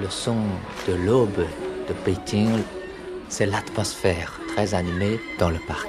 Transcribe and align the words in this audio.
le 0.00 0.10
son 0.10 0.36
de 0.86 0.94
l'aube 0.94 1.46
de 1.88 1.92
Pékin, 2.04 2.58
c'est 3.28 3.46
l'atmosphère 3.46 4.38
très 4.54 4.74
animée 4.74 5.20
dans 5.38 5.50
le 5.50 5.58
parc. 5.66 5.88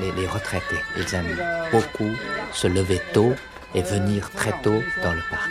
Les, 0.00 0.12
les 0.12 0.26
retraités, 0.26 0.82
ils 0.96 1.14
aiment 1.14 1.38
beaucoup 1.70 2.10
se 2.52 2.66
lever 2.66 3.00
tôt 3.12 3.32
et 3.74 3.82
venir 3.82 4.30
très 4.30 4.52
tôt 4.62 4.82
dans 5.02 5.12
le 5.12 5.22
parc. 5.30 5.50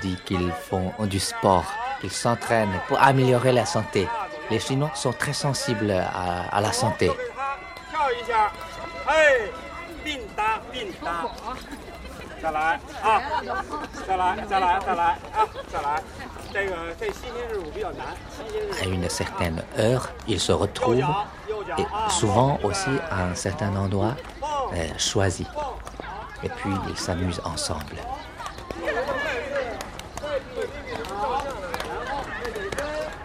Dit 0.00 0.16
qu'ils 0.24 0.52
font 0.52 0.92
du 1.00 1.18
sport, 1.18 1.64
qu'ils 2.00 2.12
s'entraînent 2.12 2.80
pour 2.88 3.00
améliorer 3.02 3.52
la 3.52 3.66
santé. 3.66 4.08
Les 4.50 4.60
Chinois 4.60 4.90
sont 4.94 5.12
très 5.12 5.32
sensibles 5.32 5.90
à, 5.90 6.60
la 6.60 6.72
santé. 6.72 7.10
À 18.80 18.86
une 18.86 19.08
certaine 19.08 19.62
heure, 19.78 20.08
ils 20.26 20.40
se 20.40 20.52
retrouvent 20.52 21.04
et 21.76 21.86
souvent 22.08 22.58
aussi 22.62 22.90
à 23.10 23.24
un 23.24 23.34
certain 23.34 23.74
endroit 23.76 24.14
euh, 24.74 24.86
choisi. 24.98 25.46
Et 26.42 26.48
puis 26.48 26.70
ils 26.88 26.96
s'amusent 26.96 27.40
ensemble. 27.44 27.96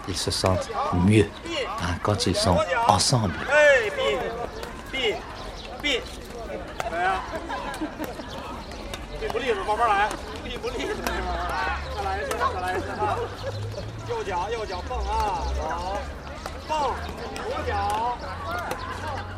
Ils 0.07 0.17
se 0.17 0.31
sentent 0.31 0.69
mieux 1.05 1.27
quand 2.01 2.25
ils 2.27 2.35
sont 2.35 2.57
ensemble. 2.87 3.35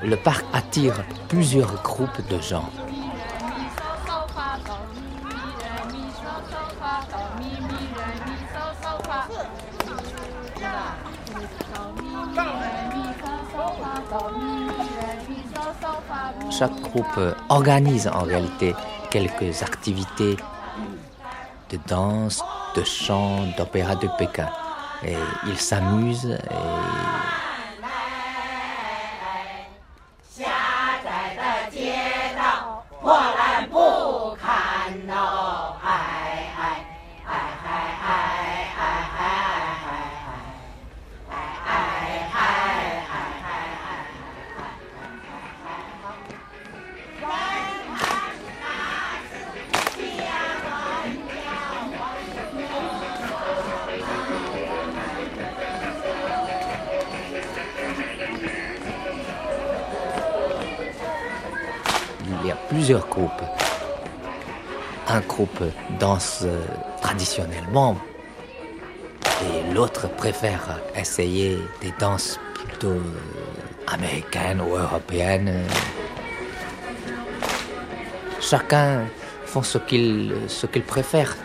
Le 0.01 0.15
parc 0.17 0.45
attire 0.53 0.93
plusieurs 1.27 1.81
groupes 1.81 2.27
de 2.29 2.39
gens. 2.39 2.69
Chaque 16.57 16.79
groupe 16.81 17.19
organise 17.49 18.07
en 18.07 18.23
réalité 18.23 18.73
quelques 19.11 19.61
activités 19.61 20.37
de 21.69 21.79
danse, 21.87 22.43
de 22.75 22.83
chant, 22.83 23.41
d'opéra 23.57 23.95
de 23.95 24.07
Pékin. 24.17 24.49
Et 25.03 25.15
ils 25.47 25.59
s'amusent 25.59 26.25
et 26.25 27.34
plusieurs 62.69 63.07
groupes. 63.07 63.43
Un 65.07 65.19
groupe 65.21 65.63
danse 65.99 66.41
euh, 66.43 66.59
traditionnellement 67.01 67.97
et 69.43 69.73
l'autre 69.73 70.07
préfère 70.09 70.79
essayer 70.95 71.57
des 71.81 71.93
danses 71.99 72.39
plutôt 72.53 72.87
euh, 72.87 73.01
américaines 73.87 74.61
ou 74.61 74.75
européennes. 74.75 75.63
Chacun 78.41 79.05
qu'il 79.79 80.33
ce 80.47 80.67
qu'il 80.67 80.83
préfère. 80.83 81.35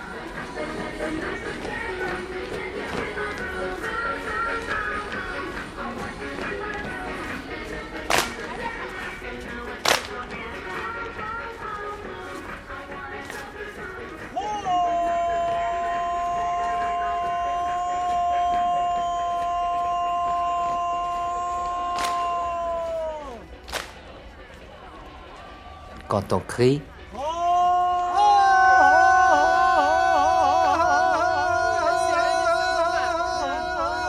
Quand 26.10 26.32
on 26.32 26.40
crie, 26.40 26.82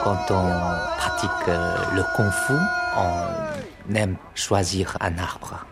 quand 0.04 0.32
on 0.32 0.50
pratique 0.98 1.30
euh, 1.48 1.78
le 1.94 2.04
kung 2.16 2.32
fu, 2.32 2.54
on 2.98 3.94
aime 3.94 4.16
choisir 4.34 4.98
un 5.00 5.16
arbre. 5.20 5.64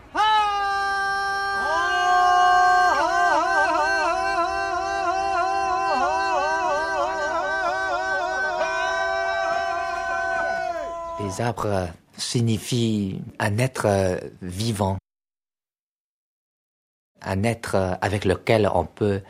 Les 11.20 11.42
arbres 11.42 11.88
signifient 12.18 13.20
un 13.40 13.58
être 13.58 13.88
euh, 13.88 14.20
vivant, 14.44 15.00
un 17.22 17.44
être 17.44 17.76
euh, 17.76 17.94
avec 18.02 18.26
lequel 18.26 18.70
on 18.74 18.86
peut 18.86 19.22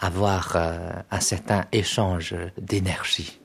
avoir 0.00 0.52
euh, 0.54 0.90
un 1.10 1.20
certain 1.20 1.64
échange 1.72 2.34
d'énergie. 2.56 3.40